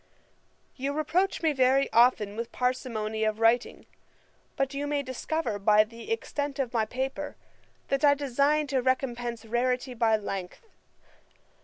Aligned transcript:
]'You 0.75 0.93
reproach 0.93 1.43
me 1.43 1.53
very 1.53 1.87
often 1.93 2.35
with 2.35 2.51
parsimony 2.51 3.23
of 3.23 3.39
writing: 3.39 3.85
but 4.55 4.73
you 4.73 4.87
may 4.87 5.03
discover 5.03 5.59
by 5.59 5.83
the 5.83 6.11
extent 6.11 6.57
of 6.57 6.73
my 6.73 6.85
paper, 6.85 7.35
that 7.89 8.03
I 8.03 8.15
design 8.15 8.65
to 8.73 8.81
recompence 8.81 9.45
rarity 9.45 9.93
by 9.93 10.17
length. 10.17 10.65